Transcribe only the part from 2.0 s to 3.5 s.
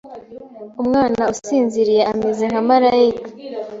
ameze nka malayika.